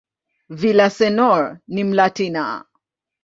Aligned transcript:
Villaseñor 0.59 1.59
ni 1.67 1.83
"Mlatina". 1.83 2.65